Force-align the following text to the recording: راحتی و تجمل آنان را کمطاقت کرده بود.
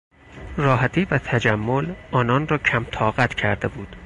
راحتی 0.57 1.07
و 1.11 1.17
تجمل 1.17 1.93
آنان 2.11 2.47
را 2.47 2.57
کمطاقت 2.57 3.33
کرده 3.33 3.67
بود. 3.67 3.95